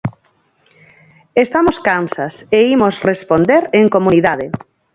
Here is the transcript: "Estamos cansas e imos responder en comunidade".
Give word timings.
"Estamos 1.45 1.77
cansas 1.87 2.33
e 2.57 2.59
imos 2.75 2.95
responder 3.09 3.63
en 3.79 3.85
comunidade". 3.95 4.45